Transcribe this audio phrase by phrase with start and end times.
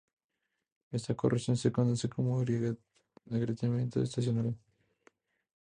[0.91, 2.39] Esta corrosión se conoce como
[3.29, 4.57] agrietamiento estacional.